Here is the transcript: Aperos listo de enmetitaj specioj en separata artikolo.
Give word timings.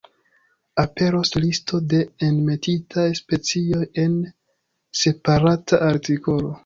Aperos 0.83 1.31
listo 1.43 1.81
de 1.91 1.99
enmetitaj 2.29 3.05
specioj 3.21 3.83
en 4.05 4.17
separata 5.03 5.83
artikolo. 5.91 6.55